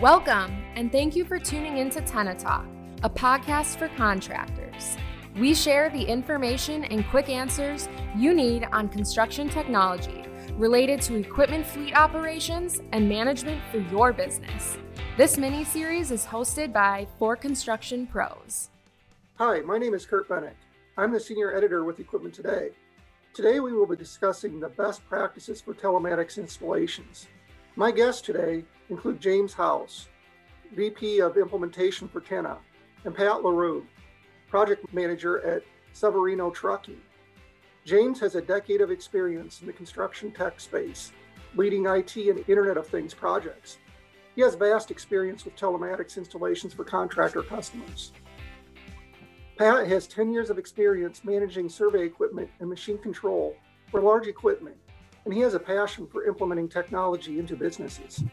[0.00, 2.66] Welcome, and thank you for tuning in to Tenna Talk,
[3.04, 4.96] a podcast for contractors.
[5.38, 10.24] We share the information and quick answers you need on construction technology
[10.56, 14.78] related to equipment fleet operations and management for your business.
[15.16, 18.70] This mini series is hosted by For Construction Pros.
[19.36, 20.56] Hi, my name is Curt Bennink.
[20.96, 22.70] I'm the senior editor with Equipment Today.
[23.32, 27.28] Today we will be discussing the best practices for telematics installations.
[27.76, 30.08] My guest today include James House,
[30.74, 32.58] VP of Implementation for Tenna,
[33.04, 33.86] and Pat LaRue,
[34.48, 37.00] Project Manager at Severino Trucking.
[37.84, 41.12] James has a decade of experience in the construction tech space,
[41.54, 43.78] leading IT and Internet of Things projects.
[44.34, 48.12] He has vast experience with telematics installations for contractor customers.
[49.56, 53.54] Pat has 10 years of experience managing survey equipment and machine control
[53.90, 54.76] for large equipment,
[55.24, 58.24] and he has a passion for implementing technology into businesses.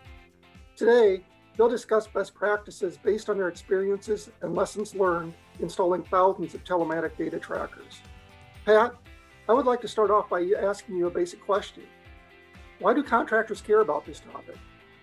[0.81, 1.21] Today,
[1.55, 7.15] they'll discuss best practices based on their experiences and lessons learned installing thousands of telematic
[7.15, 8.01] data trackers.
[8.65, 8.95] Pat,
[9.47, 11.83] I would like to start off by asking you a basic question.
[12.79, 14.55] Why do contractors care about this topic?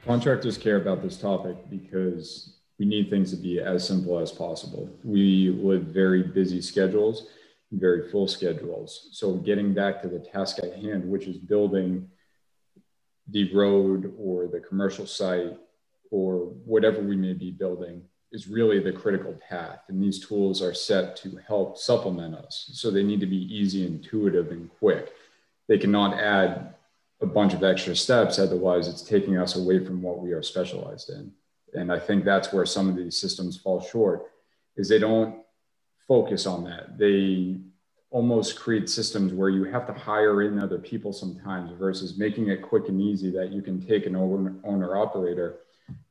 [0.04, 4.90] Contractors care about this topic because we need things to be as simple as possible.
[5.04, 7.28] We live very busy schedules,
[7.70, 9.10] very full schedules.
[9.12, 12.08] So getting back to the task at hand, which is building
[13.28, 15.56] the road or the commercial site
[16.10, 19.80] or whatever we may be building is really the critical path.
[19.88, 22.70] And these tools are set to help supplement us.
[22.74, 25.12] So they need to be easy, intuitive, and quick.
[25.66, 26.74] They cannot add
[27.20, 31.10] a bunch of extra steps, otherwise, it's taking us away from what we are specialized
[31.10, 31.32] in.
[31.74, 34.30] And I think that's where some of these systems fall short,
[34.76, 35.40] is they don't
[36.06, 36.96] focus on that.
[36.96, 37.56] They
[38.10, 42.62] almost create systems where you have to hire in other people sometimes versus making it
[42.62, 45.58] quick and easy that you can take an owner operator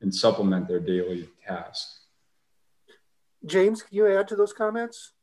[0.01, 2.01] and supplement their daily tasks.
[3.45, 5.13] James, can you add to those comments?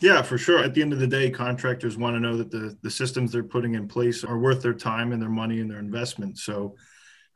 [0.00, 0.62] Yeah, for sure.
[0.62, 3.42] At the end of the day, contractors want to know that the, the systems they're
[3.42, 6.38] putting in place are worth their time and their money and their investment.
[6.38, 6.76] So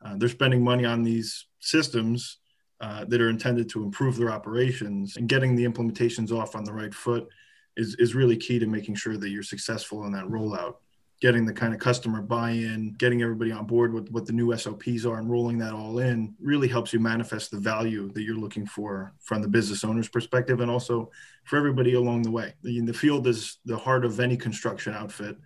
[0.03, 2.37] uh, they're spending money on these systems
[2.79, 6.73] uh, that are intended to improve their operations and getting the implementations off on the
[6.73, 7.27] right foot
[7.75, 10.75] is, is really key to making sure that you're successful in that rollout
[11.23, 15.05] getting the kind of customer buy-in, getting everybody on board with what the new SOPs
[15.05, 18.65] are and rolling that all in really helps you manifest the value that you're looking
[18.65, 21.09] for from the business owner's perspective and also
[21.45, 22.53] for everybody along the way.
[22.61, 25.37] The, the field is the heart of any construction outfit.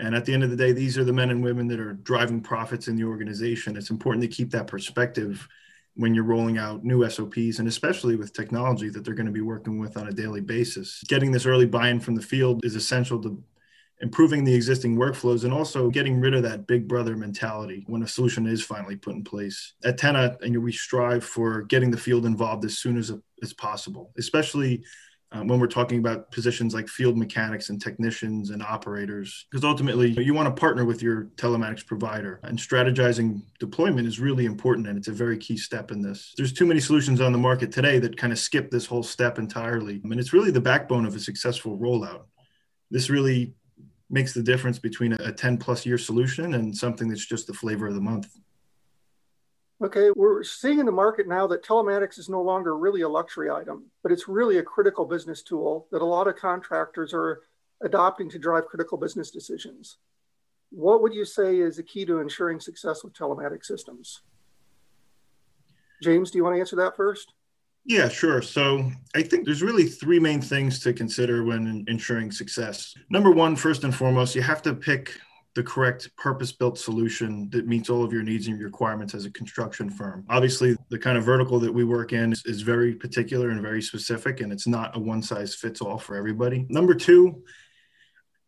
[0.00, 1.92] And at the end of the day, these are the men and women that are
[1.92, 3.76] driving profits in the organization.
[3.76, 5.46] It's important to keep that perspective
[5.94, 9.42] when you're rolling out new SOPs and especially with technology that they're going to be
[9.42, 11.04] working with on a daily basis.
[11.06, 13.40] Getting this early buy in from the field is essential to
[14.00, 18.08] improving the existing workflows and also getting rid of that big brother mentality when a
[18.08, 19.74] solution is finally put in place.
[19.84, 23.12] At Tenna, and we strive for getting the field involved as soon as,
[23.42, 24.84] as possible, especially
[25.34, 30.10] um, when we're talking about positions like field mechanics and technicians and operators, because ultimately
[30.22, 34.96] you want to partner with your telematics provider and strategizing deployment is really important and
[34.96, 36.34] it's a very key step in this.
[36.36, 39.38] There's too many solutions on the market today that kind of skip this whole step
[39.38, 40.00] entirely.
[40.04, 42.22] I mean, it's really the backbone of a successful rollout.
[42.92, 43.54] This really
[44.14, 47.88] makes the difference between a 10 plus year solution and something that's just the flavor
[47.88, 48.28] of the month.
[49.82, 53.50] Okay, we're seeing in the market now that telematics is no longer really a luxury
[53.50, 57.42] item, but it's really a critical business tool that a lot of contractors are
[57.82, 59.98] adopting to drive critical business decisions.
[60.70, 64.22] What would you say is the key to ensuring success with telematic systems?
[66.02, 67.34] James, do you want to answer that first?
[67.86, 68.40] Yeah, sure.
[68.40, 72.94] So I think there's really three main things to consider when ensuring success.
[73.10, 75.20] Number one, first and foremost, you have to pick
[75.54, 79.30] the correct purpose built solution that meets all of your needs and requirements as a
[79.30, 80.24] construction firm.
[80.28, 83.80] Obviously, the kind of vertical that we work in is, is very particular and very
[83.80, 86.66] specific, and it's not a one size fits all for everybody.
[86.70, 87.44] Number two,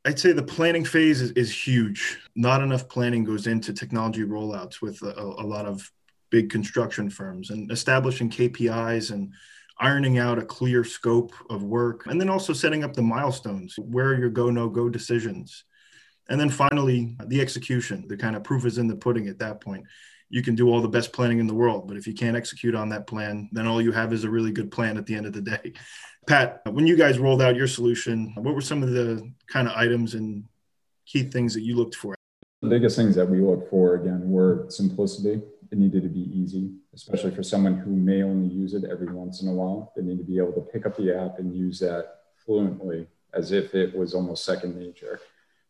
[0.05, 2.19] I'd say the planning phase is, is, huge.
[2.37, 5.91] Not enough planning goes into technology rollouts with a, a lot of
[6.31, 9.33] big construction firms and establishing KPIs and
[9.79, 14.15] ironing out a clear scope of work and then also setting up the milestones where
[14.15, 15.65] your go no go decisions.
[16.29, 19.61] And then finally the execution the kind of proof is in the pudding at that
[19.61, 19.85] point.
[20.29, 22.75] You can do all the best planning in the world but if you can't execute
[22.75, 25.27] on that plan then all you have is a really good plan at the end
[25.27, 25.73] of the day.
[26.27, 29.75] Pat when you guys rolled out your solution what were some of the kind of
[29.77, 30.45] items and
[31.05, 32.17] key things that you looked for?
[32.63, 36.71] The biggest things that we look for again were simplicity it needed to be easy,
[36.95, 39.93] especially for someone who may only use it every once in a while.
[39.97, 43.53] They need to be able to pick up the app and use that fluently as
[43.53, 45.21] if it was almost second nature.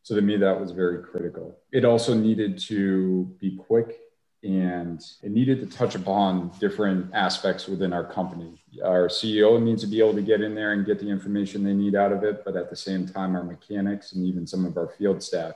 [0.03, 1.59] So to me, that was very critical.
[1.73, 3.99] It also needed to be quick
[4.43, 8.63] and it needed to touch upon different aspects within our company.
[8.85, 11.75] Our CEO needs to be able to get in there and get the information they
[11.75, 14.77] need out of it, but at the same time, our mechanics and even some of
[14.77, 15.55] our field staff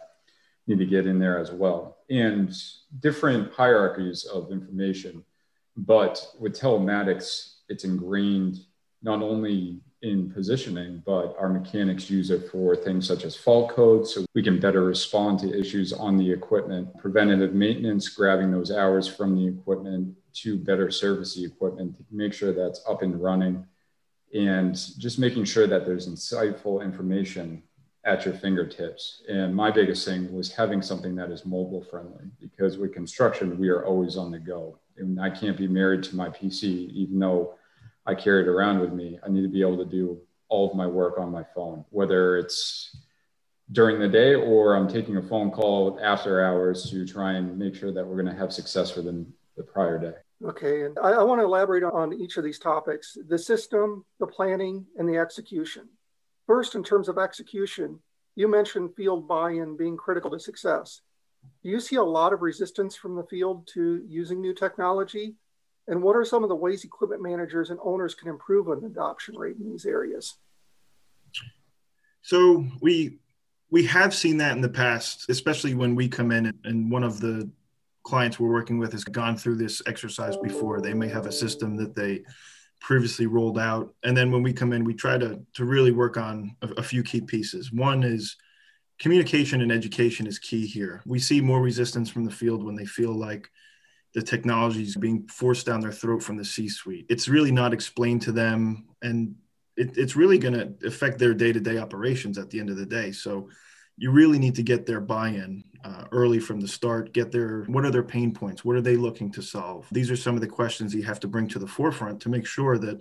[0.70, 1.98] need to get in there as well.
[2.08, 2.54] And
[3.00, 5.24] different hierarchies of information.
[5.76, 8.58] But with telematics, it's ingrained
[9.02, 14.14] not only in positioning, but our mechanics use it for things such as fault codes
[14.14, 19.06] so we can better respond to issues on the equipment, preventative maintenance, grabbing those hours
[19.06, 23.64] from the equipment to better service the equipment to make sure that's up and running
[24.32, 27.62] and just making sure that there's insightful information
[28.04, 29.22] at your fingertips.
[29.28, 33.68] And my biggest thing was having something that is mobile friendly because with construction, we
[33.68, 34.78] are always on the go.
[34.96, 37.54] And I can't be married to my PC, even though
[38.06, 39.18] I carry it around with me.
[39.24, 40.18] I need to be able to do
[40.48, 42.96] all of my work on my phone, whether it's
[43.72, 47.74] during the day or I'm taking a phone call after hours to try and make
[47.74, 49.24] sure that we're going to have success for the,
[49.56, 50.14] the prior day.
[50.42, 54.26] Okay, and I, I want to elaborate on each of these topics the system, the
[54.26, 55.88] planning, and the execution.
[56.50, 58.00] First, in terms of execution,
[58.34, 61.02] you mentioned field buy in being critical to success.
[61.62, 65.36] Do you see a lot of resistance from the field to using new technology?
[65.86, 69.36] And what are some of the ways equipment managers and owners can improve on adoption
[69.36, 70.38] rate in these areas?
[72.22, 73.20] So we
[73.70, 77.20] we have seen that in the past, especially when we come in and one of
[77.20, 77.48] the
[78.02, 80.80] clients we're working with has gone through this exercise before.
[80.80, 82.24] They may have a system that they
[82.80, 86.16] previously rolled out, and then when we come in, we try to to really work
[86.16, 87.72] on a, a few key pieces.
[87.72, 88.36] One is
[88.98, 91.02] communication and education is key here.
[91.06, 93.50] We see more resistance from the field when they feel like
[94.12, 97.06] the technology is being forced down their throat from the C-suite.
[97.08, 99.36] It's really not explained to them, and
[99.76, 103.12] it, it's really going to affect their day-to-day operations at the end of the day.
[103.12, 103.48] So
[104.00, 107.12] you really need to get their buy-in uh, early from the start.
[107.12, 108.64] Get their what are their pain points?
[108.64, 109.86] What are they looking to solve?
[109.92, 112.46] These are some of the questions you have to bring to the forefront to make
[112.46, 112.98] sure that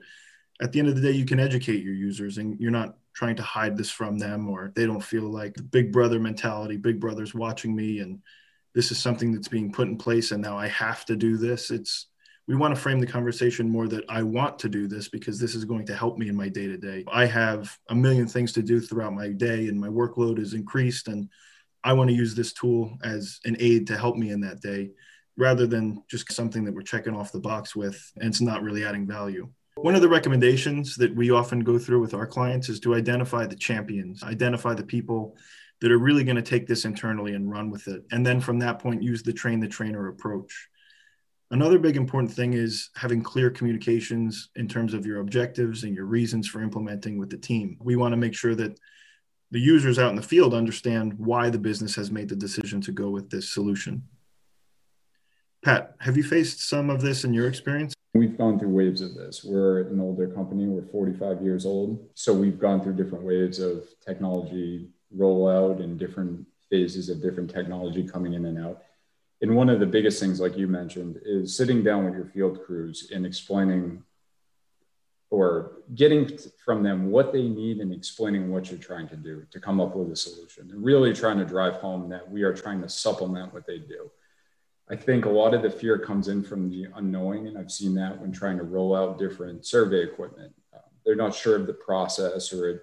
[0.61, 3.37] at the end of the day you can educate your users and you're not trying
[3.37, 6.99] to hide this from them or they don't feel like the big brother mentality big
[6.99, 8.19] brother's watching me and
[8.75, 11.71] this is something that's being put in place and now I have to do this.
[11.71, 12.07] It's
[12.49, 15.53] we want to frame the conversation more that I want to do this because this
[15.53, 17.03] is going to help me in my day to day.
[17.07, 21.09] I have a million things to do throughout my day and my workload is increased
[21.09, 21.29] and
[21.83, 24.89] I want to use this tool as an aid to help me in that day
[25.37, 28.83] rather than just something that we're checking off the box with and it's not really
[28.83, 29.47] adding value.
[29.75, 33.45] One of the recommendations that we often go through with our clients is to identify
[33.45, 35.37] the champions, identify the people
[35.81, 38.05] that are really going to take this internally and run with it.
[38.11, 40.67] And then from that point, use the train the trainer approach.
[41.51, 46.05] Another big important thing is having clear communications in terms of your objectives and your
[46.05, 47.75] reasons for implementing with the team.
[47.79, 48.79] We want to make sure that
[49.49, 52.91] the users out in the field understand why the business has made the decision to
[52.91, 54.03] go with this solution.
[55.63, 57.95] Pat, have you faced some of this in your experience?
[58.13, 59.43] We've gone through waves of this.
[59.43, 62.07] We're an older company, we're 45 years old.
[62.13, 68.07] So we've gone through different waves of technology rollout and different phases of different technology
[68.07, 68.83] coming in and out.
[69.41, 72.63] And one of the biggest things, like you mentioned, is sitting down with your field
[72.65, 74.03] crews and explaining
[75.31, 76.29] or getting
[76.65, 79.95] from them what they need and explaining what you're trying to do to come up
[79.95, 83.53] with a solution and really trying to drive home that we are trying to supplement
[83.53, 84.09] what they do.
[84.89, 87.93] I think a lot of the fear comes in from the unknowing, and I've seen
[87.95, 90.51] that when trying to roll out different survey equipment.
[90.73, 92.81] Um, they're not sure of the process or it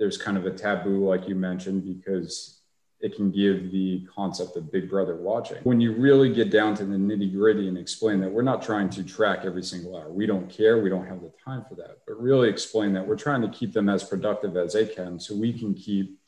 [0.00, 2.59] there's kind of a taboo, like you mentioned, because
[3.00, 5.58] it can give the concept of Big Brother watching.
[5.62, 8.90] When you really get down to the nitty gritty and explain that we're not trying
[8.90, 11.98] to track every single hour, we don't care, we don't have the time for that,
[12.06, 15.34] but really explain that we're trying to keep them as productive as they can so
[15.34, 16.18] we can keep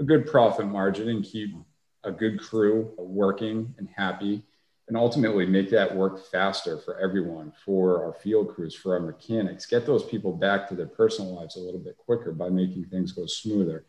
[0.00, 1.54] a good profit margin and keep
[2.02, 4.42] a good crew working and happy
[4.88, 9.66] and ultimately make that work faster for everyone, for our field crews, for our mechanics,
[9.66, 13.10] get those people back to their personal lives a little bit quicker by making things
[13.10, 13.84] go smoother.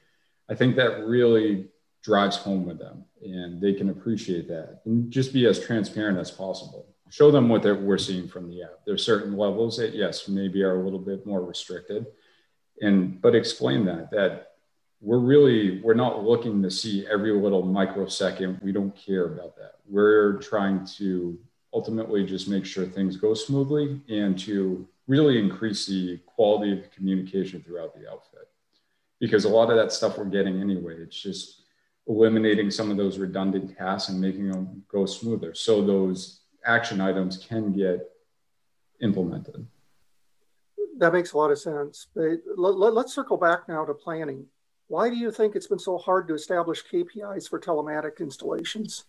[0.50, 1.68] I think that really
[2.08, 6.32] drives home with them and they can appreciate that and just be as transparent as
[6.32, 6.88] possible.
[7.10, 8.80] Show them what we're seeing from the app.
[8.86, 12.06] There's certain levels that, yes, maybe are a little bit more restricted.
[12.82, 14.54] And, but explain that, that
[15.02, 19.76] we're really we're not looking to see every little microsecond we don't care about that
[19.88, 21.38] we're trying to
[21.72, 27.62] ultimately just make sure things go smoothly and to really increase the quality of communication
[27.62, 28.50] throughout the outfit
[29.20, 31.67] because a lot of that stuff we're getting anyway it's just
[32.08, 35.54] eliminating some of those redundant tasks and making them go smoother.
[35.54, 38.10] So those action items can get
[39.02, 39.68] implemented.
[40.98, 42.08] That makes a lot of sense.
[42.16, 44.46] But let, us circle back now to planning.
[44.88, 49.06] Why do you think it's been so hard to establish KPIs for telematic installations?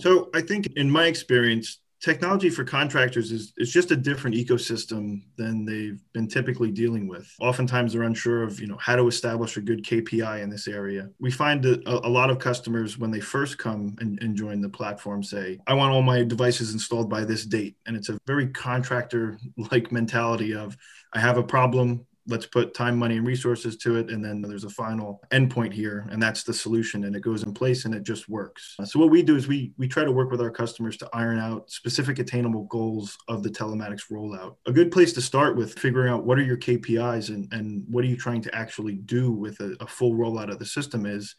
[0.00, 5.22] So I think in my experience, technology for contractors is, is just a different ecosystem
[5.36, 7.32] than they've been typically dealing with.
[7.40, 11.08] Oftentimes they're unsure of you know how to establish a good kpi in this area.
[11.20, 14.62] We find that a, a lot of customers when they first come and, and, join
[14.62, 17.76] the platform say i want all my devices installed by this date.
[17.86, 19.38] And it's a very contractor
[19.70, 20.76] like mentality of
[21.12, 24.64] i have a problem let's put time money and resources to it and then there's
[24.64, 28.04] a final endpoint here and that's the solution and it goes in place and it
[28.04, 28.76] just works.
[28.84, 31.38] So what we do is we we try to work with our customers to iron
[31.38, 34.56] out specific attainable goals of the telematics rollout.
[34.66, 38.04] A good place to start with figuring out what are your kpis and, and what
[38.04, 41.34] are you trying to actually do with a, a full rollout of the system is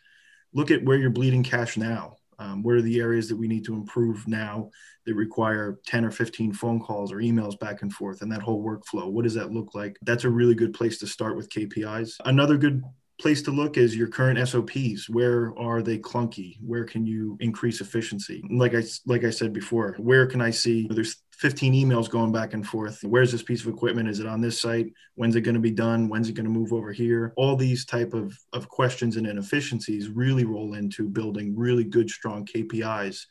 [0.54, 3.64] look at where you're bleeding cash now um, what are the areas that we need
[3.66, 4.70] to improve now
[5.06, 8.64] that require 10 or 15 phone calls or emails back and forth and that whole
[8.64, 9.10] workflow?
[9.10, 9.98] What does that look like?
[10.02, 12.16] That's a really good place to start with KPIs.
[12.26, 12.84] Another good
[13.22, 15.10] place to look is your current SOPs.
[15.10, 16.58] Where are they clunky?
[16.62, 18.44] Where can you increase efficiency?
[18.52, 22.54] Like I like I said before, where can I see there's 15 emails going back
[22.54, 23.04] and forth.
[23.04, 24.08] Where's this piece of equipment?
[24.08, 24.94] Is it on this site?
[25.16, 26.08] When's it going to be done?
[26.08, 27.34] When's it going to move over here?
[27.36, 32.46] All these type of, of questions and inefficiencies really roll into building really good, strong
[32.46, 33.26] KPIs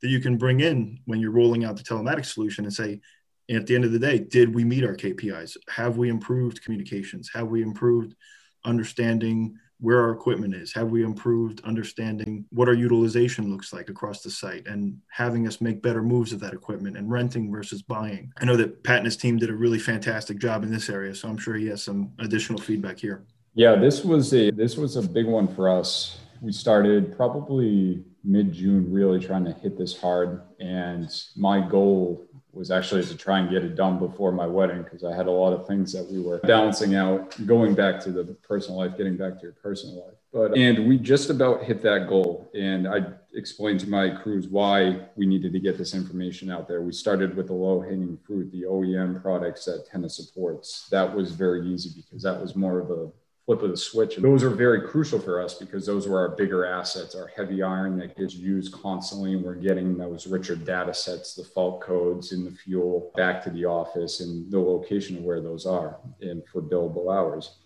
[0.00, 3.00] that you can bring in when you're rolling out the telematics solution and say,
[3.48, 5.56] at the end of the day, did we meet our KPIs?
[5.68, 7.30] Have we improved communications?
[7.32, 8.16] Have we improved
[8.64, 10.72] understanding where our equipment is.
[10.72, 15.60] Have we improved understanding what our utilization looks like across the site and having us
[15.60, 18.32] make better moves of that equipment and renting versus buying?
[18.38, 21.14] I know that pat and his team did a really fantastic job in this area
[21.14, 23.24] so i'm sure he has some additional feedback here.
[23.54, 26.20] Yeah this was a this was a big one for us.
[26.40, 30.42] We started probably mid June really trying to hit this hard.
[30.60, 35.04] And my goal was actually to try and get it done before my wedding because
[35.04, 38.24] I had a lot of things that we were balancing out, going back to the
[38.46, 40.14] personal life, getting back to your personal life.
[40.32, 42.50] But and we just about hit that goal.
[42.54, 43.04] And I
[43.34, 46.82] explained to my crews why we needed to get this information out there.
[46.82, 50.88] We started with the low hanging fruit, the OEM products that Tenna supports.
[50.90, 53.10] That was very easy because that was more of a
[53.46, 54.16] flip of the switch.
[54.16, 57.62] And those are very crucial for us because those were our bigger assets, our heavy
[57.62, 59.34] iron that gets used constantly.
[59.34, 63.50] And we're getting those richer data sets, the fault codes in the fuel back to
[63.50, 67.56] the office and the location of where those are and for billable hours.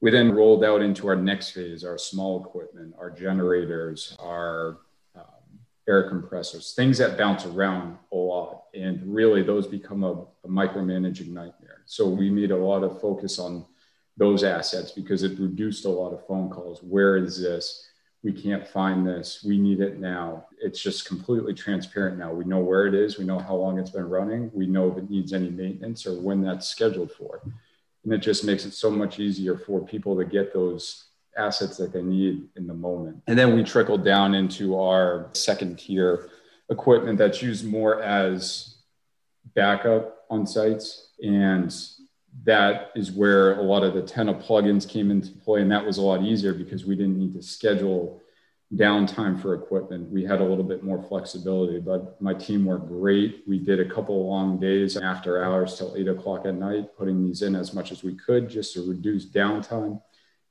[0.00, 4.78] We then rolled out into our next phase, our small equipment, our generators, our
[5.16, 5.24] um,
[5.88, 8.64] air compressors, things that bounce around a lot.
[8.74, 10.12] And really, those become a,
[10.44, 11.82] a micromanaging nightmare.
[11.86, 13.64] So we made a lot of focus on
[14.16, 16.82] those assets because it reduced a lot of phone calls.
[16.82, 17.88] Where is this?
[18.22, 19.44] We can't find this.
[19.46, 20.46] We need it now.
[20.58, 22.32] It's just completely transparent now.
[22.32, 23.18] We know where it is.
[23.18, 24.50] We know how long it's been running.
[24.54, 27.42] We know if it needs any maintenance or when that's scheduled for.
[28.04, 31.04] And it just makes it so much easier for people to get those
[31.36, 33.22] assets that they need in the moment.
[33.26, 36.30] And then we trickle down into our second tier
[36.70, 38.76] equipment that's used more as
[39.54, 41.10] backup on sites.
[41.22, 41.74] And
[42.42, 45.62] that is where a lot of the Tenna plugins came into play.
[45.62, 48.20] And that was a lot easier because we didn't need to schedule
[48.74, 50.10] downtime for equipment.
[50.10, 53.44] We had a little bit more flexibility, but my team worked great.
[53.46, 57.24] We did a couple of long days after hours till eight o'clock at night, putting
[57.24, 60.00] these in as much as we could just to reduce downtime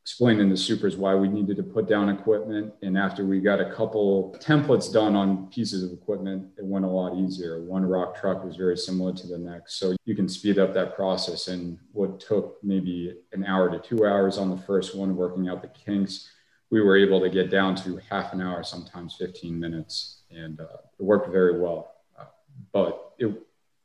[0.03, 2.73] explaining to supers why we needed to put down equipment.
[2.81, 6.89] And after we got a couple templates done on pieces of equipment, it went a
[6.89, 7.63] lot easier.
[7.63, 9.79] One rock truck was very similar to the next.
[9.79, 11.47] So you can speed up that process.
[11.47, 15.61] And what took maybe an hour to two hours on the first one, working out
[15.61, 16.29] the kinks,
[16.69, 20.23] we were able to get down to half an hour, sometimes 15 minutes.
[20.29, 21.93] And uh, it worked very well.
[22.19, 22.25] Uh,
[22.73, 23.33] but it,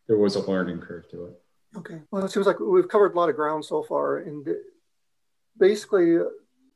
[0.08, 1.40] there was a learning curve to it.
[1.76, 2.00] Okay.
[2.10, 4.18] Well, it seems like we've covered a lot of ground so far.
[4.18, 4.44] And
[5.58, 6.18] basically,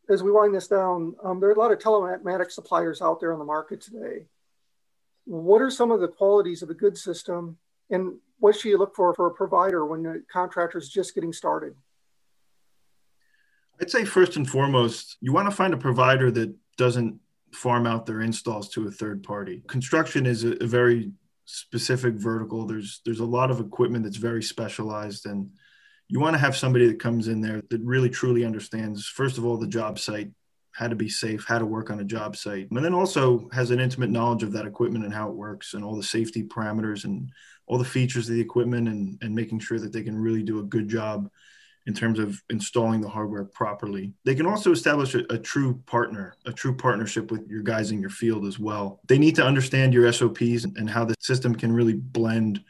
[0.09, 3.33] as we wind this down, um, there are a lot of telematics suppliers out there
[3.33, 4.27] on the market today.
[5.25, 7.59] What are some of the qualities of a good system,
[7.91, 11.33] and what should you look for for a provider when the contractor is just getting
[11.33, 11.75] started?
[13.81, 17.19] I'd say first and foremost, you want to find a provider that doesn't
[17.53, 19.63] farm out their installs to a third party.
[19.69, 21.13] Construction is a, a very
[21.45, 22.67] specific vertical.
[22.67, 25.51] There's there's a lot of equipment that's very specialized and
[26.13, 29.47] you want to have somebody that comes in there that really truly understands first of
[29.47, 30.31] all the job site
[30.73, 33.71] how to be safe how to work on a job site and then also has
[33.71, 37.05] an intimate knowledge of that equipment and how it works and all the safety parameters
[37.05, 37.31] and
[37.67, 40.59] all the features of the equipment and, and making sure that they can really do
[40.59, 41.31] a good job
[41.87, 44.13] in terms of installing the hardware properly.
[44.25, 48.01] They can also establish a, a, true partner, a true partnership with your guys in
[48.01, 49.01] your field as well.
[49.09, 52.63] They need to understand your SOPs and how the system can really blend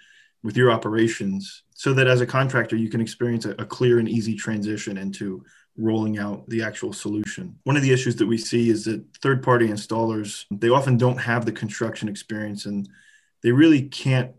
[0.42, 4.08] with your operations so that as a contractor you can experience a, a, clear and
[4.08, 5.44] easy transition into
[5.76, 7.56] rolling out the actual solution.
[7.64, 11.18] One of the issues that we see is that third party installers, they often don't
[11.18, 12.88] have the construction experience and
[13.42, 14.32] they really can't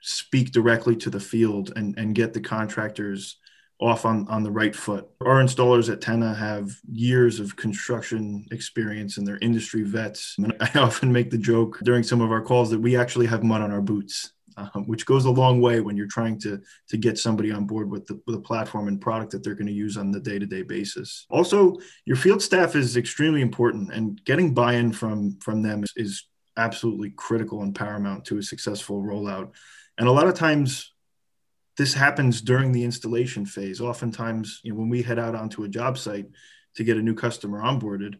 [0.00, 3.36] speak directly to the field and, and get the contractors
[3.78, 5.06] off on, on the right foot.
[5.20, 10.34] Our installers at Tenna have years of construction experience and they're industry vets.
[10.38, 13.44] And I often make the joke during some of our calls that we actually have
[13.44, 16.96] mud on our boots um, which goes a long way when you're trying to to
[16.96, 19.72] get somebody on board with the, with a platform and product that they're going to
[19.72, 21.26] use on the day-to-day basis.
[21.30, 26.28] Also, your field staff is extremely important, and getting buy-in from from them is, is
[26.56, 29.50] absolutely critical and paramount to a successful rollout.
[29.98, 30.92] And a lot of times,
[31.76, 33.80] this happens during the installation phase.
[33.80, 36.26] Oftentimes, you know, when we head out onto a job site
[36.76, 38.14] to get a new customer onboarded,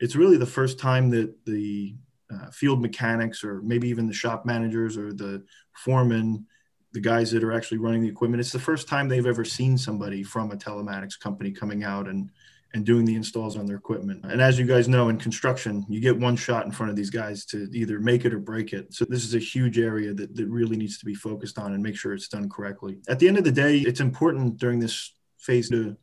[0.00, 1.94] it's really the first time that the
[2.32, 6.46] uh, field mechanics or maybe even the shop managers or the foreman
[6.92, 8.40] the guys that are actually running the equipment.
[8.40, 12.30] It's the first time they've ever seen somebody from a telematics company coming out and
[12.74, 14.24] and doing the installs on their equipment.
[14.24, 17.10] And as you guys know in construction you get one shot in front of these
[17.10, 18.94] guys to either make it or break it.
[18.94, 21.82] So this is a huge area that, that really needs to be focused on and
[21.82, 22.98] make sure it's done correctly.
[23.08, 25.96] At the end of the day it's important during this phase to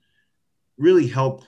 [0.77, 1.43] really help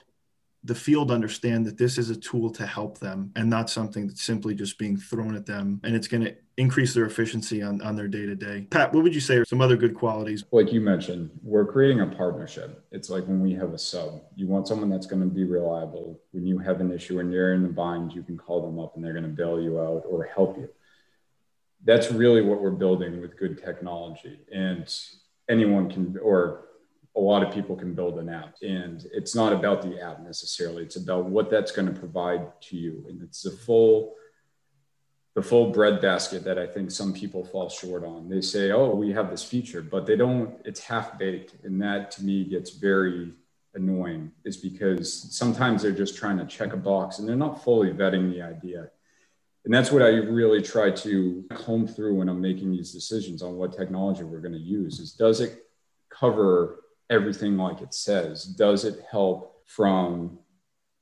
[0.64, 4.22] the field understand that this is a tool to help them and not something that's
[4.22, 7.96] simply just being thrown at them and it's going to increase their efficiency on, on
[7.96, 8.66] their day to day.
[8.70, 10.44] Pat, what would you say are some other good qualities?
[10.52, 12.84] Like you mentioned, we're creating a partnership.
[12.92, 16.20] It's like when we have a sub, you want someone that's going to be reliable.
[16.30, 18.94] When you have an issue and you're in the bind, you can call them up
[18.94, 20.68] and they're going to bail you out or help you.
[21.84, 24.38] That's really what we're building with good technology.
[24.52, 24.94] And
[25.48, 26.66] anyone can, or
[27.16, 28.54] a lot of people can build an app.
[28.62, 30.82] And it's not about the app necessarily.
[30.82, 33.04] It's about what that's going to provide to you.
[33.08, 34.14] And it's the full
[35.34, 38.28] the full breadbasket that i think some people fall short on.
[38.28, 41.54] They say oh we have this feature but they don't it's half baked.
[41.64, 43.32] And that to me gets very
[43.74, 47.90] annoying is because sometimes they're just trying to check a box and they're not fully
[47.92, 48.90] vetting the idea.
[49.64, 53.56] And that's what i really try to comb through when i'm making these decisions on
[53.56, 55.66] what technology we're going to use is does it
[56.10, 56.81] cover
[57.12, 58.44] everything like it says?
[58.44, 60.38] Does it help from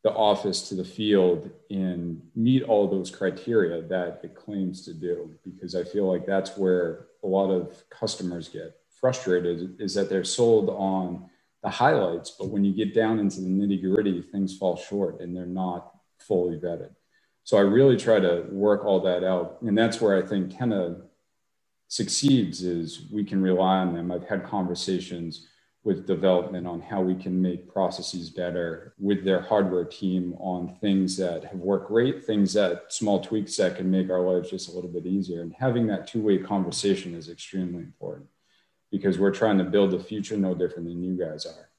[0.03, 5.31] the office to the field and meet all those criteria that it claims to do?
[5.45, 10.25] Because I feel like that's where a lot of customers get frustrated is that they're
[10.25, 11.31] sold on
[11.63, 15.37] the highlights, but when you get down into the nitty gritty, things fall short and
[15.37, 16.91] they're not fully vetted.
[17.45, 19.59] So I really try to work all that out.
[19.63, 21.03] And that's where I think Tenna
[21.89, 24.11] succeeds is we can rely on them.
[24.11, 25.49] I've had conversations
[25.83, 31.17] with development on how we can make processes better with their hardware team on things
[31.17, 34.73] that have worked great, things that small tweaks that can make our lives just a
[34.73, 35.41] little bit easier.
[35.41, 38.29] And having that two way conversation is extremely important
[38.91, 41.70] because we're trying to build the future no different than you guys are.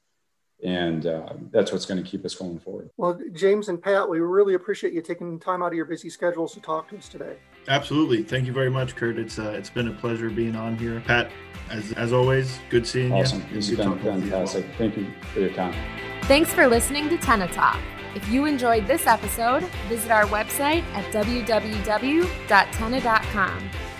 [0.62, 2.90] And uh, that's what's going to keep us going forward.
[2.96, 6.54] Well, James and Pat, we really appreciate you taking time out of your busy schedules
[6.54, 7.36] to talk to us today.
[7.68, 8.22] Absolutely.
[8.22, 9.18] Thank you very much, Curt.
[9.18, 11.02] It's uh, it's been a pleasure being on here.
[11.04, 11.30] Pat,
[11.70, 13.40] as, as always, good seeing awesome.
[13.40, 13.44] you.
[13.44, 13.54] Awesome.
[13.54, 14.64] This has been fantastic.
[14.64, 15.74] You Thank you for your time.
[16.22, 17.80] Thanks for listening to Tenna Talk.
[18.14, 22.30] If you enjoyed this episode, visit our website at www.tenna.com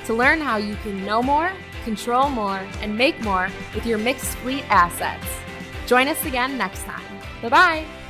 [0.05, 1.53] to learn how you can know more,
[1.85, 5.27] control more, and make more with your mixed fleet assets.
[5.87, 7.03] Join us again next time.
[7.43, 8.02] Bye bye.